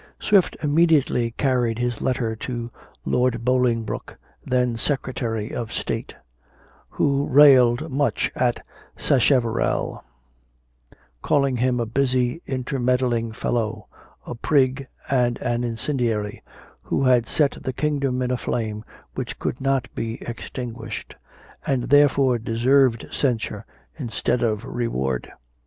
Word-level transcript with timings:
Swift 0.19 0.57
immediately 0.63 1.29
carried 1.37 1.77
his 1.77 2.01
letter 2.01 2.35
to 2.35 2.71
Lord 3.05 3.45
Bolingbroke, 3.45 4.17
then 4.43 4.75
Secretary 4.75 5.53
of 5.53 5.71
State, 5.71 6.15
who 6.89 7.27
railed 7.29 7.91
much 7.91 8.31
at 8.33 8.65
Sacheverell, 8.97 10.03
calling 11.21 11.57
him 11.57 11.79
a 11.79 11.85
busy 11.85 12.41
intermeddling 12.47 13.31
fellow; 13.31 13.85
a 14.25 14.33
prig 14.33 14.87
and 15.07 15.37
an 15.37 15.63
incendiary, 15.63 16.41
who 16.81 17.03
had 17.03 17.27
set 17.27 17.57
the 17.61 17.71
kingdom 17.71 18.23
in 18.23 18.31
a 18.31 18.37
flame 18.37 18.83
which 19.13 19.37
could 19.37 19.61
not 19.61 19.87
be 19.93 20.15
extinguished, 20.23 21.15
and 21.67 21.91
therefore 21.91 22.39
deserved 22.39 23.05
censure 23.11 23.67
instead 23.99 24.41
of 24.41 24.65
reward. 24.65 25.31